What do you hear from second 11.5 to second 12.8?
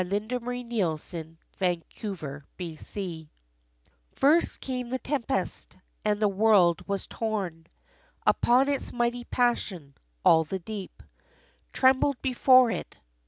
Trembled before